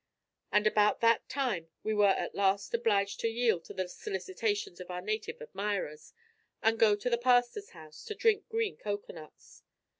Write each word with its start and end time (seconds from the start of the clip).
And 0.51 0.65
about 0.65 0.99
that 1.01 1.29
time 1.29 1.69
we 1.83 1.93
were 1.93 2.07
at 2.07 2.33
last 2.33 2.73
obliged 2.73 3.19
to 3.19 3.27
yield 3.27 3.63
to 3.65 3.73
the 3.75 3.87
solicitations 3.87 4.79
of 4.79 4.89
our 4.89 4.99
native 4.99 5.39
admirers, 5.39 6.11
and 6.63 6.79
go 6.79 6.95
to 6.95 7.07
the 7.07 7.19
pastor's 7.19 7.69
house 7.69 8.03
to 8.05 8.15
drink 8.15 8.49
green 8.49 8.77
cocoanuts. 8.77 9.61